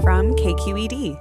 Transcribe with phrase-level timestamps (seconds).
[0.00, 1.18] from KQED.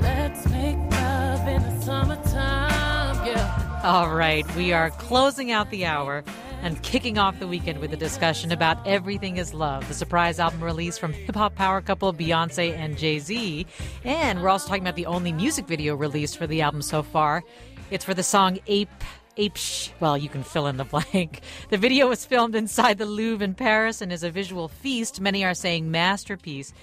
[0.00, 3.80] Let's make love in the summertime, yeah.
[3.84, 6.24] All right, we are closing out the hour
[6.62, 10.62] and kicking off the weekend with a discussion about Everything is Love, the surprise album
[10.62, 13.66] release from hip hop power couple Beyonce and Jay Z.
[14.04, 17.42] And we're also talking about the only music video released for the album so far.
[17.90, 18.88] It's for the song Ape.
[19.36, 21.40] Ape, sh- well, you can fill in the blank.
[21.70, 25.20] The video was filmed inside the Louvre in Paris and is a visual feast.
[25.20, 26.74] Many are saying masterpiece.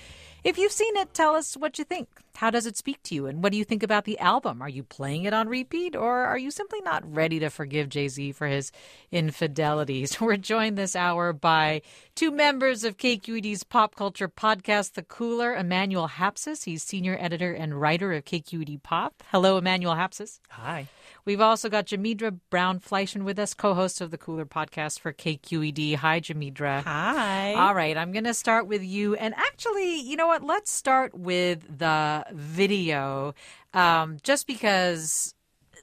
[0.44, 2.08] If you've seen it, tell us what you think.
[2.35, 3.25] How does it speak to you?
[3.27, 4.62] And what do you think about the album?
[4.62, 8.08] Are you playing it on repeat or are you simply not ready to forgive Jay
[8.08, 8.72] Z for his
[9.11, 10.20] infidelities?
[10.22, 11.81] We're joined this hour by
[12.16, 16.63] two members of KQED's pop culture podcast, The Cooler, Emmanuel Hapsis.
[16.63, 19.22] He's senior editor and writer of KQED Pop.
[19.31, 20.39] Hello, Emmanuel Hapsis.
[20.50, 20.88] Hi.
[21.26, 25.14] We've also got Jamidra Brown Fleischman with us, co host of the Cooler podcast for
[25.14, 25.95] KQED.
[25.95, 26.84] Hi, Jamidra.
[26.84, 27.54] Hi.
[27.54, 29.16] All right, I'm going to start with you.
[29.16, 30.44] And actually, you know what?
[30.44, 33.36] Let's start with the video,
[33.73, 35.34] um, just because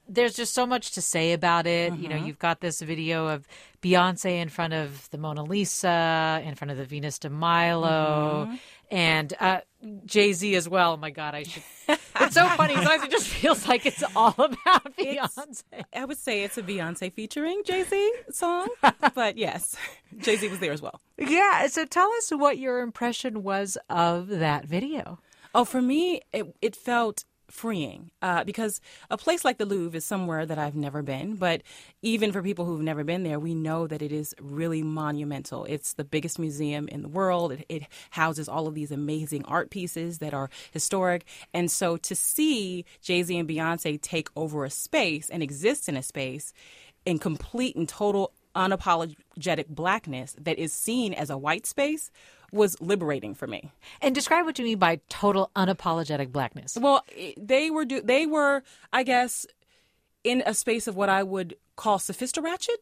[0.09, 1.93] there's just so much to say about it.
[1.95, 3.47] You know, you've got this video of
[3.81, 8.49] Beyonce in front of the Mona Lisa, in front of the Venus de Milo,
[8.89, 9.61] and uh,
[10.05, 10.93] Jay Z as well.
[10.93, 11.63] Oh my God, I should.
[12.19, 12.73] It's so funny.
[12.73, 15.61] Sometimes it just feels like it's all about Beyonce.
[15.95, 18.67] I would say it's a Beyonce featuring Jay Z song,
[19.15, 19.75] but yes,
[20.17, 20.99] Jay Z was there as well.
[21.17, 21.67] Yeah.
[21.67, 25.19] So tell us what your impression was of that video.
[25.53, 27.23] Oh, for me, it, it felt
[27.57, 31.35] freeing uh, because a place like the Louvre is somewhere that I've never been.
[31.35, 31.63] But
[32.03, 35.65] even for people who've never been there, we know that it is really monumental.
[35.65, 37.53] It's the biggest museum in the world.
[37.53, 41.25] It, it houses all of these amazing art pieces that are historic.
[41.51, 45.97] And so to see Jay Z and Beyonce take over a space and exist in
[45.97, 46.53] a space
[47.05, 52.11] in complete and total unapologetic blackness that is seen as a white space
[52.51, 53.71] was liberating for me.
[54.01, 56.77] And describe what you mean by total unapologetic blackness.
[56.79, 57.03] Well,
[57.37, 59.45] they were do- they were, I guess,
[60.23, 62.79] in a space of what I would call sophistiratchet,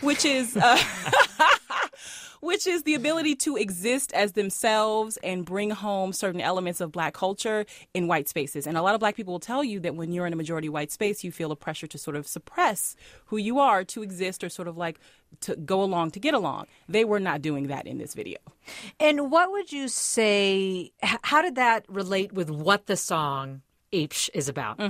[0.00, 0.78] which is uh,
[2.42, 7.14] which is the ability to exist as themselves and bring home certain elements of black
[7.14, 7.64] culture
[7.94, 8.66] in white spaces.
[8.66, 10.68] And a lot of black people will tell you that when you're in a majority
[10.68, 14.42] white space, you feel a pressure to sort of suppress who you are to exist
[14.42, 14.98] or sort of like
[15.42, 16.66] to go along to get along.
[16.88, 18.38] They were not doing that in this video.
[18.98, 20.90] And what would you say?
[21.00, 24.80] How did that relate with what the song "Apes" is about?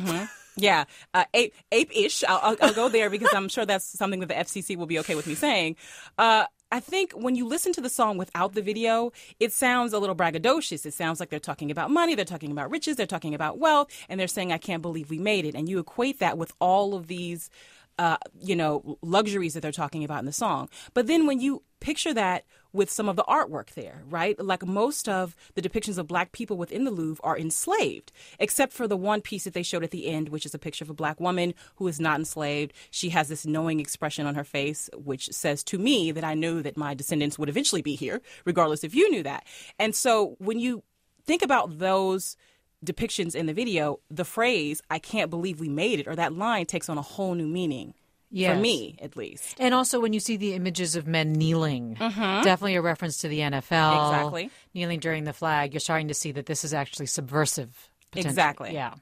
[0.57, 0.85] Yeah,
[1.15, 2.25] uh, ape ape-ish.
[2.29, 4.99] I'll, I'll, I'll go there because I'm sure that's something that the FCC will be
[4.99, 5.77] okay with me saying.
[6.19, 9.99] Uh, I think when you listen to the song without the video, it sounds a
[9.99, 10.87] little braggadocious.
[10.87, 13.91] It sounds like they're talking about money, they're talking about riches, they're talking about wealth,
[14.09, 16.95] and they're saying, "I can't believe we made it." And you equate that with all
[16.95, 17.51] of these,
[17.99, 20.71] uh, you know, luxuries that they're talking about in the song.
[20.95, 24.39] But then when you picture that with some of the artwork there, right?
[24.43, 28.89] Like most of the depictions of black people within the Louvre are enslaved, except for
[28.89, 30.95] the one piece that they showed at the end, which is a picture of a
[30.95, 32.73] black woman who is not enslaved.
[32.91, 36.63] She has this knowing expression on her face, which says to me that I knew
[36.63, 39.45] that my descendants would eventually be here, regardless if you knew that.
[39.79, 40.83] And so when you
[41.25, 42.37] think about those
[42.85, 46.67] depictions in the video, the phrase, I can't believe we made it, or that line
[46.67, 47.95] takes on a whole new meaning.
[48.35, 48.57] Yes.
[48.57, 49.57] For me, at least.
[49.61, 53.41] And also, when you see the images of men kneeling, definitely a reference to the
[53.41, 53.61] NFL.
[54.09, 54.51] Exactly.
[54.75, 57.91] Kneeling during the flag, you're starting to see that this is actually subversive.
[58.15, 58.73] Exactly.
[58.73, 58.95] Yeah.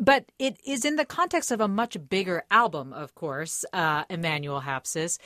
[0.00, 4.60] But it is in the context of a much bigger album, of course, uh, Emmanuel
[4.60, 5.18] Hapsis.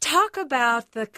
[0.00, 1.08] Talk about the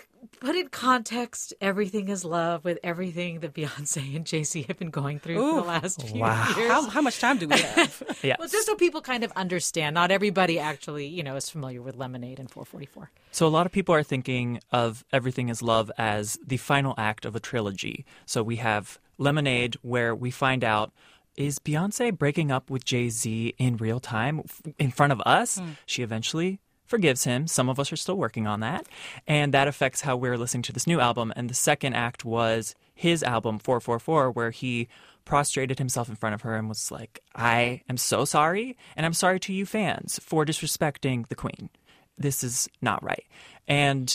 [0.40, 4.90] put in context everything is love with everything that Beyonce and Jay Z have been
[4.90, 6.54] going through for the last few Wow.
[6.56, 6.70] years.
[6.70, 8.02] How, how much time do we have?
[8.22, 8.36] Yeah.
[8.38, 11.96] Well, just so people kind of understand, not everybody actually, you know, is familiar with
[11.96, 13.10] Lemonade and 444.
[13.30, 17.24] So a lot of people are thinking of Everything is Love as the final act
[17.24, 18.04] of a trilogy.
[18.26, 20.92] So we have Lemonade, where we find out
[21.36, 24.42] is Beyonce breaking up with Jay Z in real time
[24.78, 25.58] in front of us?
[25.58, 25.70] Hmm.
[25.86, 27.46] She eventually forgives him.
[27.46, 28.84] Some of us are still working on that.
[29.26, 31.32] And that affects how we're listening to this new album.
[31.36, 34.88] And the second act was his album, 444, where he
[35.24, 38.76] prostrated himself in front of her and was like, I am so sorry.
[38.96, 41.70] And I'm sorry to you fans for disrespecting the queen.
[42.18, 43.24] This is not right.
[43.68, 44.14] And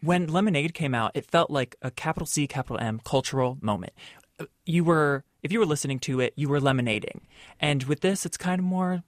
[0.00, 3.92] when Lemonade came out, it felt like a capital C, capital M cultural moment.
[4.64, 7.20] You were, if you were listening to it, you were lemonading.
[7.60, 9.04] And with this, it's kind of more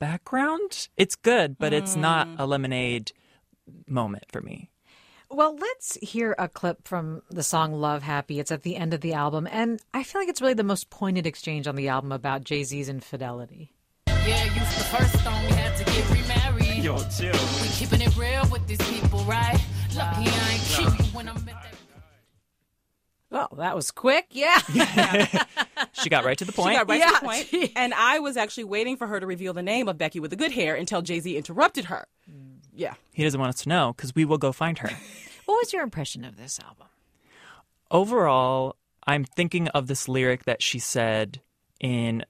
[0.00, 0.88] background.
[0.96, 2.36] It's good, but it's not mm.
[2.40, 3.12] a lemonade
[3.86, 4.70] moment for me.
[5.32, 8.40] Well, let's hear a clip from the song Love Happy.
[8.40, 10.90] It's at the end of the album, and I feel like it's really the most
[10.90, 13.72] pointed exchange on the album about Jay Z's infidelity.
[14.08, 16.82] Yeah, you the first song we had to get remarried.
[16.82, 17.32] Yo, chill.
[17.62, 19.58] We keeping it real with these people, right?
[19.94, 21.79] Lucky I ain't kill you when I'm at that.
[23.32, 24.26] Oh, that was quick.
[24.30, 24.60] Yeah.
[25.92, 26.76] She got right to the She point.
[26.76, 27.26] got right to the
[27.58, 27.72] point.
[27.76, 30.36] And I was actually waiting for her to reveal the name of Becky with the
[30.36, 32.06] good hair until Jay Z interrupted her.
[32.30, 32.58] Mm.
[32.74, 32.94] Yeah.
[33.12, 34.88] He doesn't want us to know because we will go find her.
[35.46, 36.86] what was your impression of this album?
[37.90, 41.40] Overall, I'm thinking of this lyric that she said
[41.80, 42.24] in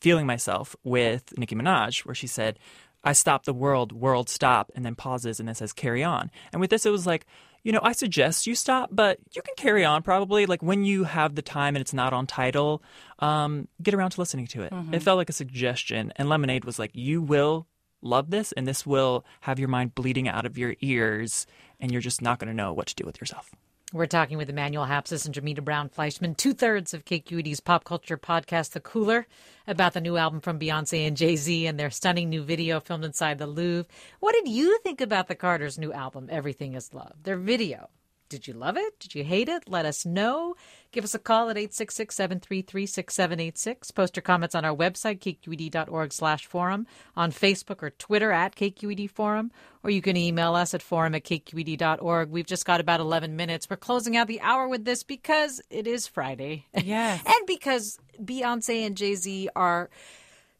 [0.00, 2.58] Feeling Myself with Nicki Minaj, where she said,
[3.02, 6.30] I stop the world, world stop, and then pauses and then says carry on.
[6.52, 7.24] And with this, it was like,
[7.66, 10.46] you know, I suggest you stop, but you can carry on probably.
[10.46, 12.80] Like when you have the time and it's not on title,
[13.18, 14.72] um, get around to listening to it.
[14.94, 16.12] It felt like a suggestion.
[16.14, 17.66] And Lemonade was like, you will
[18.02, 21.44] love this, and this will have your mind bleeding out of your ears,
[21.80, 23.50] and you're just not going to know what to do with yourself.
[23.92, 28.18] We're talking with Emmanuel Hapsis and Jamidra Brown Fleischman, two thirds of KQED's pop culture
[28.18, 29.28] podcast, The Cooler,
[29.64, 33.04] about the new album from Beyonce and Jay Z and their stunning new video filmed
[33.04, 33.88] inside the Louvre.
[34.18, 37.12] What did you think about the Carters' new album, Everything Is Love?
[37.22, 37.88] Their video.
[38.28, 38.98] Did you love it?
[38.98, 39.68] Did you hate it?
[39.68, 40.56] Let us know.
[40.92, 43.94] Give us a call at 866-733-6786.
[43.94, 46.86] Post your comments on our website, kqed.org slash forum,
[47.16, 49.50] on Facebook or Twitter at KQED Forum,
[49.84, 52.30] or you can email us at forum at kqed.org.
[52.30, 53.68] We've just got about 11 minutes.
[53.70, 56.66] We're closing out the hour with this because it is Friday.
[56.74, 57.22] Yes.
[57.26, 59.90] and because Beyonce and Jay-Z are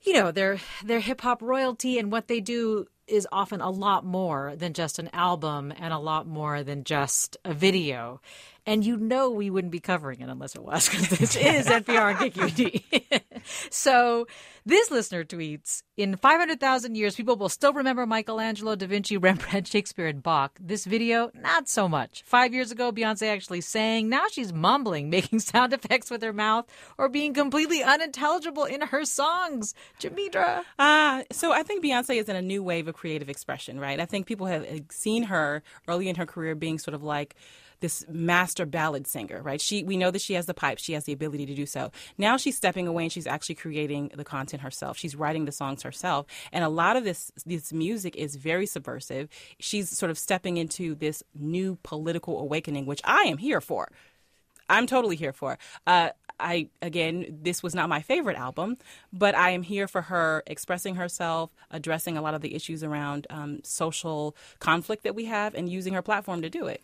[0.03, 4.05] you know they're they're hip hop royalty and what they do is often a lot
[4.05, 8.21] more than just an album and a lot more than just a video
[8.67, 12.21] and you know we wouldn't be covering it unless it was because this is NPR
[12.21, 13.23] and KQED.
[13.71, 14.27] so
[14.65, 20.09] this listener tweets In 500,000 years, people will still remember Michelangelo, Da Vinci, Rembrandt, Shakespeare,
[20.09, 20.59] and Bach.
[20.61, 22.23] This video, not so much.
[22.27, 24.09] Five years ago, Beyonce actually sang.
[24.09, 26.67] Now she's mumbling, making sound effects with her mouth,
[26.99, 29.75] or being completely unintelligible in her songs.
[30.01, 30.65] Jamidra.
[30.79, 34.01] Ah, so I think Beyonce is in a new wave of creative expression, right?
[34.01, 37.37] I think people have uh, seen her early in her career being sort of like
[37.81, 39.61] this master ballad singer, right?
[39.61, 41.91] She we know that she has the pipes, she has the ability to do so.
[42.19, 44.99] Now she's stepping away and she's actually creating the content herself.
[44.99, 49.29] She's writing the songs herself, and a lot of this this music is very subversive.
[49.59, 53.89] She's sort of stepping into this new political awakening, which I am here for.
[54.69, 55.59] I'm totally here for.
[55.87, 58.77] Uh, I again, this was not my favorite album,
[59.13, 63.27] but I am here for her expressing herself, addressing a lot of the issues around
[63.31, 66.83] um, social conflict that we have, and using her platform to do it.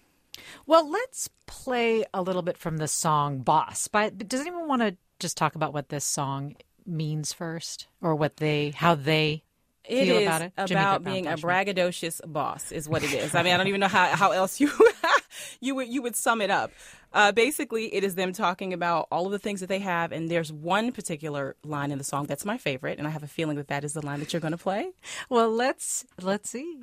[0.67, 3.89] Well, let's play a little bit from the song Boss.
[3.89, 6.57] But does anyone want to just talk about what this song
[6.87, 9.45] means first or what they how they
[9.85, 10.53] It feel is about it?
[10.57, 13.35] About being a braggadocious boss, is what it is.
[13.35, 14.71] I mean, I don't even know how, how else you
[15.61, 16.73] you would you would sum it up.
[17.13, 20.31] Uh, basically, it is them talking about all of the things that they have, and
[20.31, 23.57] there's one particular line in the song that's my favorite, and I have a feeling
[23.59, 24.93] that that is the line that you're going to play.
[25.29, 26.81] Well, let's let's see.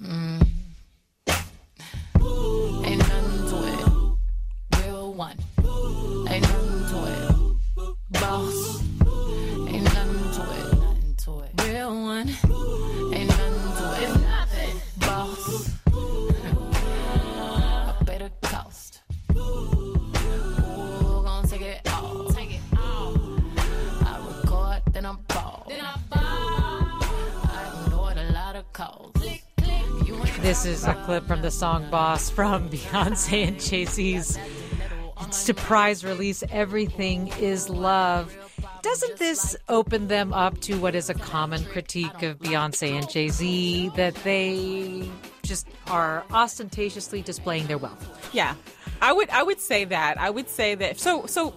[0.00, 0.57] Ain't
[31.08, 34.38] clip from the song Boss from Beyonce and Jay Z's
[35.30, 38.36] surprise release, Everything is Love.
[38.82, 43.30] Doesn't this open them up to what is a common critique of Beyonce and Jay
[43.30, 45.08] Z that they
[45.40, 48.28] just are ostentatiously displaying their wealth?
[48.34, 48.54] Yeah,
[49.00, 50.20] I would I would say that.
[50.20, 51.00] I would say that.
[51.00, 51.54] So so.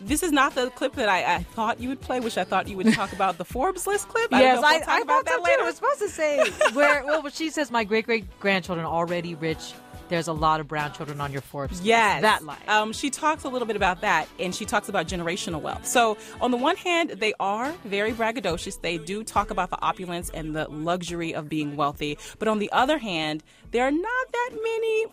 [0.00, 2.68] This is not the clip that I, I thought you would play, which I thought
[2.68, 4.30] you would talk about the Forbes list clip.
[4.30, 5.60] Yes, I, we'll talk I thought that so too.
[5.60, 7.04] I was supposed to say where.
[7.04, 9.72] Well, she says my great great grandchildren already rich.
[10.08, 11.74] There's a lot of brown children on your Forbes.
[11.78, 12.22] list." Yes.
[12.22, 12.58] that line.
[12.68, 15.86] Um, she talks a little bit about that, and she talks about generational wealth.
[15.86, 18.80] So, on the one hand, they are very braggadocious.
[18.80, 22.18] They do talk about the opulence and the luxury of being wealthy.
[22.38, 25.06] But on the other hand, there are not that many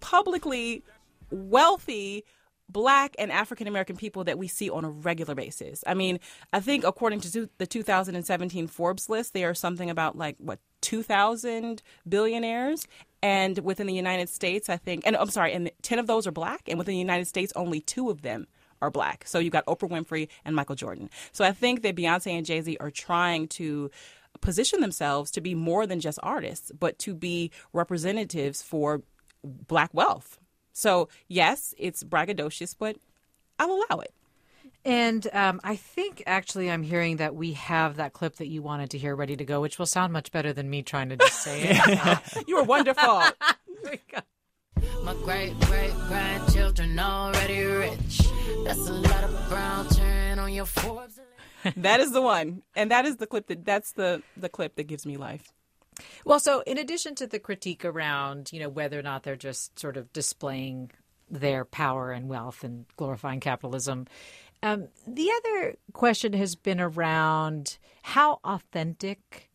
[0.00, 0.82] publicly
[1.30, 2.24] wealthy
[2.72, 5.82] black and African American people that we see on a regular basis.
[5.86, 6.20] I mean,
[6.52, 11.82] I think according to the 2017 Forbes list, there are something about like what 2,000
[12.08, 12.86] billionaires.
[13.22, 16.32] And within the United States, I think, and I'm sorry, and 10 of those are
[16.32, 18.46] black, and within the United States, only two of them
[18.80, 19.24] are black.
[19.26, 21.10] So you got Oprah Winfrey and Michael Jordan.
[21.32, 23.90] So I think that Beyonce and Jay Z are trying to
[24.40, 29.02] position themselves to be more than just artists, but to be representatives for
[29.42, 30.38] black wealth.
[30.72, 32.96] So yes, it's braggadocious, but
[33.58, 34.14] I'll allow it.
[34.84, 38.90] And um, I think actually I'm hearing that we have that clip that you wanted
[38.90, 41.42] to hear ready to go, which will sound much better than me trying to just
[41.42, 42.44] say it.
[42.48, 43.20] You were wonderful.
[43.82, 44.20] Here we go.
[45.02, 48.22] My great great grandchildren already rich.
[48.64, 51.20] That's a lot of brown turn on your Forbes.
[51.76, 54.84] that is the one, and that is the clip that that's the the clip that
[54.84, 55.52] gives me life.
[56.24, 59.78] Well, so in addition to the critique around, you know, whether or not they're just
[59.78, 60.90] sort of displaying
[61.30, 64.06] their power and wealth and glorifying capitalism,
[64.62, 69.50] um, the other question has been around how authentic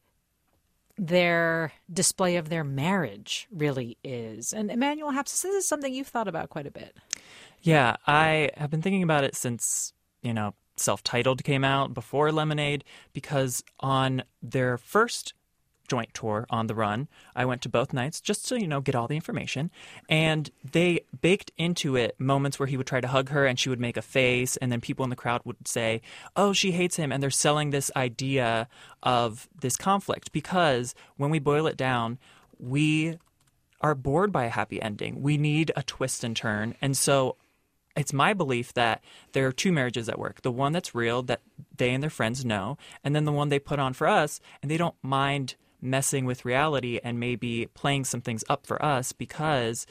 [0.98, 4.54] their display of their marriage really is.
[4.54, 6.96] And Emmanuel Hapsis, this is something you've thought about quite a bit.
[7.62, 12.32] Yeah, I have been thinking about it since, you know, self titled came out before
[12.32, 12.84] Lemonade,
[13.14, 15.34] because on their first
[15.88, 18.96] joint tour on the run, I went to both nights just to, you know, get
[18.96, 19.72] all the information.
[20.10, 23.70] And they baked into it moments where he would try to hug her and she
[23.70, 24.58] would make a face.
[24.58, 26.02] And then people in the crowd would say,
[26.36, 27.12] oh, she hates him.
[27.12, 28.68] And they're selling this idea
[29.04, 32.18] of this conflict because when we boil it down,
[32.60, 33.18] we
[33.82, 35.22] are bored by a happy ending.
[35.22, 36.76] We need a twist and turn.
[36.82, 37.38] And so
[37.96, 41.42] it's my belief that there are two marriages at work the one that's real that
[41.78, 44.70] they and their friends know and then the one they put on for us and
[44.70, 49.86] they don't mind messing with reality and maybe playing some things up for us because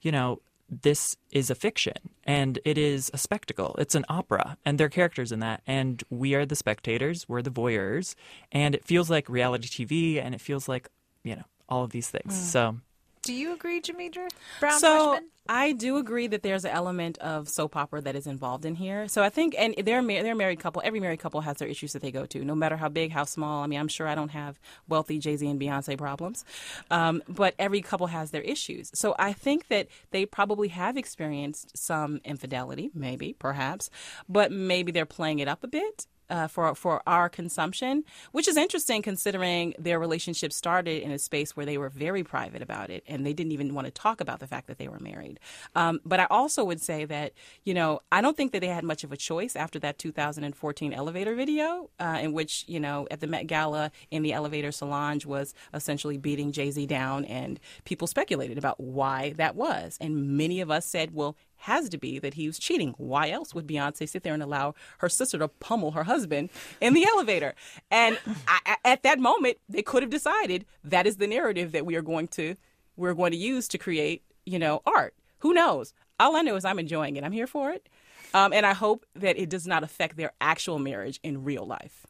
[0.00, 3.76] you know this is a fiction and it is a spectacle.
[3.78, 7.42] It's an opera and there are characters in that and we are the spectators we're
[7.42, 8.14] the voyeurs
[8.50, 10.88] and it feels like reality tv and it feels like
[11.22, 12.34] you know all of these things.
[12.34, 12.42] Mm.
[12.42, 12.76] So
[13.24, 14.28] Do you agree, Jamidra?
[14.60, 15.20] Brown Fleischman?
[15.46, 19.08] I do agree that there's an element of soap opera that is involved in here.
[19.08, 20.80] So I think, and they're they're a married couple.
[20.84, 23.24] Every married couple has their issues that they go to, no matter how big, how
[23.24, 23.62] small.
[23.62, 26.46] I mean, I'm sure I don't have wealthy Jay Z and Beyonce problems,
[26.90, 28.90] um, but every couple has their issues.
[28.94, 33.90] So I think that they probably have experienced some infidelity, maybe, perhaps,
[34.28, 38.56] but maybe they're playing it up a bit uh, for for our consumption, which is
[38.56, 43.04] interesting considering their relationship started in a space where they were very private about it
[43.06, 45.38] and they didn't even want to talk about the fact that they were married.
[45.76, 48.82] Um, but I also would say that you know I don't think that they had
[48.82, 53.20] much of a choice after that 2014 elevator video, uh, in which you know at
[53.20, 58.08] the Met Gala in the elevator, Solange was essentially beating Jay Z down, and people
[58.08, 62.34] speculated about why that was, and many of us said, well has to be that
[62.34, 62.94] he was cheating.
[62.98, 66.92] Why else would Beyonce sit there and allow her sister to pummel her husband in
[66.92, 67.54] the elevator?
[67.90, 71.96] And I, at that moment, they could have decided that is the narrative that we
[71.96, 72.56] are going to
[72.96, 75.14] we're going to use to create, you know, art.
[75.38, 75.94] Who knows?
[76.20, 77.24] All I know is I'm enjoying it.
[77.24, 77.88] I'm here for it,
[78.34, 82.06] um, and I hope that it does not affect their actual marriage in real life.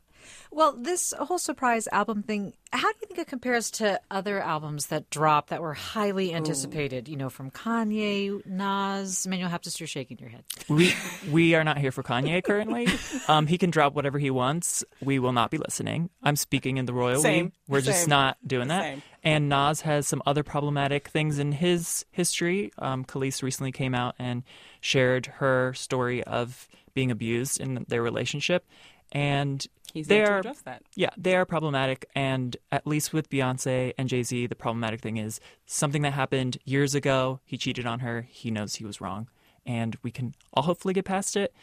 [0.51, 4.87] Well, this whole surprise album thing, how do you think it compares to other albums
[4.87, 7.09] that dropped that were highly anticipated?
[7.09, 10.45] You know, from Kanye, Nas, Manuel Hapsis, you're shaking your head.
[10.69, 10.93] we
[11.31, 12.89] we are not here for Kanye currently.
[13.29, 14.85] Um, he can drop whatever he wants.
[15.01, 16.11] We will not be listening.
[16.23, 17.53] I'm speaking in the royal Same.
[17.67, 17.75] we.
[17.75, 18.83] We're just not doing that.
[18.83, 19.03] Same.
[19.23, 22.71] And Nas has some other problematic things in his history.
[22.79, 24.43] Um, Kelis recently came out and
[24.81, 28.67] shared her story of being abused in their relationship,
[29.13, 30.83] and He's they there to are address that.
[30.97, 32.05] yeah, they are problematic.
[32.17, 36.59] And at least with Beyonce and Jay Z, the problematic thing is something that happened
[36.65, 37.39] years ago.
[37.45, 38.27] He cheated on her.
[38.29, 39.29] He knows he was wrong.
[39.65, 41.55] And we can all hopefully get past it.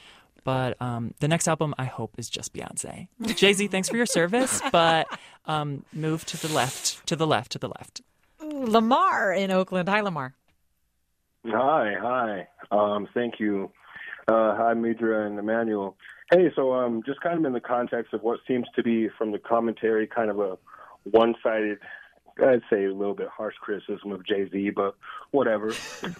[0.45, 3.09] But um, the next album, I hope, is just Beyonce.
[3.35, 4.61] Jay Z, thanks for your service.
[4.71, 5.07] But
[5.45, 8.01] um, move to the left, to the left, to the left.
[8.41, 9.87] Lamar in Oakland.
[9.89, 10.33] Hi, Lamar.
[11.45, 12.47] Hi, hi.
[12.71, 13.71] Um, thank you.
[14.27, 15.97] Uh, hi, Midra and Emmanuel.
[16.33, 19.33] Hey, so um, just kind of in the context of what seems to be from
[19.33, 20.57] the commentary, kind of a
[21.03, 21.79] one-sided,
[22.41, 24.95] I'd say a little bit harsh criticism of Jay Z, but
[25.31, 25.73] whatever.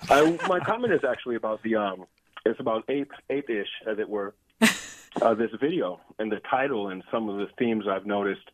[0.09, 2.05] I, my comment is actually about the um,
[2.45, 4.33] it's about ape, ape-ish, as it were.
[5.21, 8.49] Uh, this video and the title and some of the themes I've noticed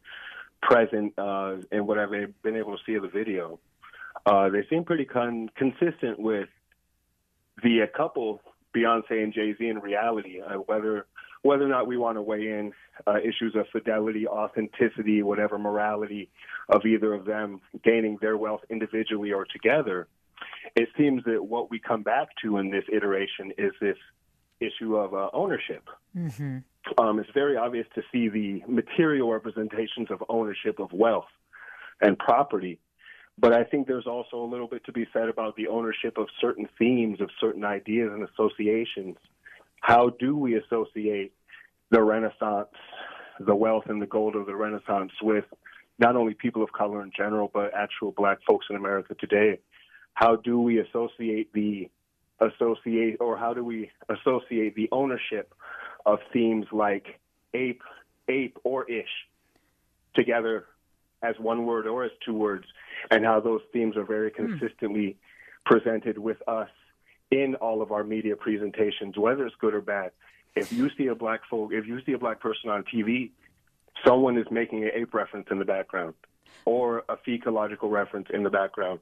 [0.59, 3.59] present uh, in what I've been able to see of the video.
[4.25, 6.49] Uh, they seem pretty con- consistent with
[7.61, 8.41] the couple
[8.75, 10.41] Beyonce and Jay Z in reality.
[10.41, 11.05] Uh, whether
[11.47, 12.73] whether or not we want to weigh in
[13.07, 16.29] uh, issues of fidelity, authenticity, whatever morality
[16.67, 20.07] of either of them gaining their wealth individually or together,
[20.75, 23.95] it seems that what we come back to in this iteration is this
[24.59, 25.87] issue of uh, ownership.
[26.97, 31.31] Um, it's very obvious to see the material representations of ownership of wealth
[32.01, 32.77] and property.
[33.37, 36.27] But I think there's also a little bit to be said about the ownership of
[36.41, 39.15] certain themes, of certain ideas and associations.
[39.79, 41.31] How do we associate
[41.89, 42.69] the Renaissance,
[43.39, 45.45] the wealth and the gold of the Renaissance with
[45.99, 49.59] not only people of color in general, but actual black folks in America today?
[50.13, 51.89] How do we associate the
[52.39, 55.53] associate or how do we associate the ownership
[56.05, 57.19] of themes like
[57.53, 57.81] ape,
[58.27, 59.09] ape, or ish
[60.15, 60.65] together
[61.23, 62.65] as one word or as two words,
[63.09, 64.47] and how those themes are very hmm.
[64.47, 65.17] consistently
[65.65, 66.69] presented with us
[67.31, 70.11] in all of our media presentations, whether it's good or bad.
[70.57, 73.31] If you see a black folk, if you see a black person on TV,
[74.05, 76.13] someone is making an ape reference in the background
[76.65, 78.99] or a fecological reference in the background.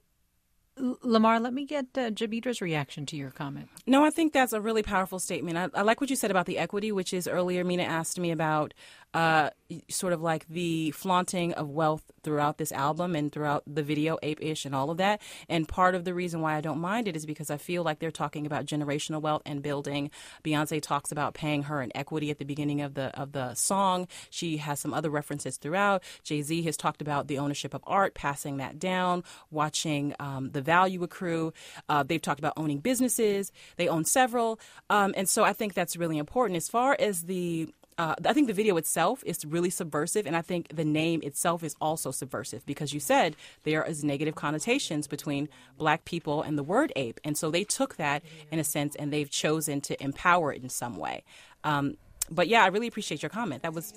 [0.78, 3.70] Lamar, let me get uh, Jamidra's reaction to your comment.
[3.88, 5.58] No, I think that's a really powerful statement.
[5.58, 8.30] I, I like what you said about the equity, which is earlier Mina asked me
[8.30, 8.74] about
[9.14, 9.52] uh,
[9.90, 14.42] sort of like the flaunting of wealth throughout this album and throughout the video, Ape
[14.42, 15.22] Ish, and all of that.
[15.50, 18.00] And part of the reason why I don't mind it is because I feel like
[18.00, 20.12] they're talking about generational wealth and building.
[20.44, 24.08] Beyonce talks about paying her an equity at the beginning of the of the song.
[24.30, 26.04] She has some other references throughout.
[26.24, 30.62] Jay Z has talked about the ownership of art, passing that down, watching um, the
[30.62, 31.54] value accrue.
[31.90, 33.52] Uh, they've talked about owning businesses.
[33.78, 36.58] They own several, um, and so I think that's really important.
[36.58, 40.42] As far as the uh, I think the video itself is really subversive, and I
[40.42, 45.48] think the name itself is also subversive because you said there is negative connotations between
[45.78, 48.22] black people and the word ape, and so they took that
[48.52, 51.24] in a sense and they've chosen to empower it in some way.
[51.64, 51.96] Um,
[52.30, 53.64] but yeah, I really appreciate your comment.
[53.64, 53.94] That was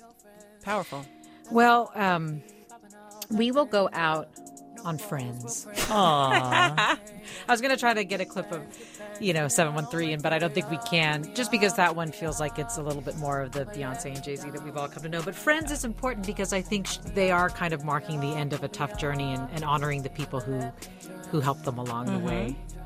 [0.63, 1.05] powerful.
[1.51, 2.41] Well, um,
[3.31, 4.29] we will go out
[4.85, 5.67] on Friends.
[5.73, 5.89] Aww.
[5.89, 6.97] I
[7.47, 8.61] was going to try to get a clip of,
[9.19, 12.57] you know, 713, but I don't think we can, just because that one feels like
[12.59, 15.03] it's a little bit more of the Beyonce and Jay Z that we've all come
[15.03, 15.21] to know.
[15.21, 18.63] But Friends is important because I think they are kind of marking the end of
[18.63, 20.59] a tough journey and, and honoring the people who,
[21.29, 22.55] who helped them along the way.
[22.55, 22.79] Mm-hmm.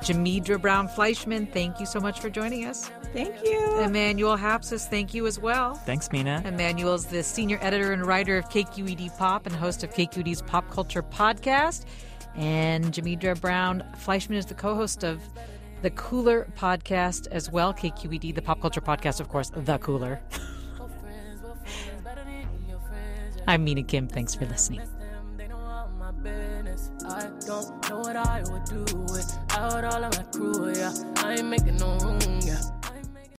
[0.00, 2.90] Jamidra Brown Fleischman, thank you so much for joining us.
[3.12, 3.80] Thank you.
[3.80, 5.74] Emmanuel Hapsis, thank you as well.
[5.74, 6.42] Thanks, Mina.
[6.44, 11.02] Emmanuel's the senior editor and writer of KQED Pop and host of KQED's Pop Culture
[11.02, 11.86] Podcast.
[12.36, 15.20] And Jamidra Brown Fleischman is the co host of
[15.82, 17.72] the Cooler Podcast as well.
[17.72, 20.20] KQED, the Pop Culture Podcast, of course, The Cooler.
[23.48, 24.08] I'm Mina Kim.
[24.08, 24.80] Thanks for listening.
[27.08, 30.72] I don't know what I would do without all of my crew.
[30.74, 32.18] Yeah, I ain't making no room